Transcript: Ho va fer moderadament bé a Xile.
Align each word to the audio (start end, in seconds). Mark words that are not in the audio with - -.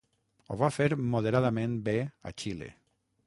Ho 0.53 0.55
va 0.61 0.69
fer 0.77 0.87
moderadament 1.11 1.77
bé 1.89 1.95
a 2.31 2.35
Xile. 2.45 2.73